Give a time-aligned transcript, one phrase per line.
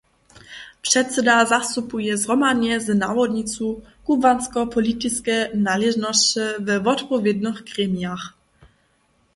[0.81, 8.23] Předsyda zastupuje zhromadnje z nawodnicu kubłansko-politiske naležnosće we wotpowědnych gremijach.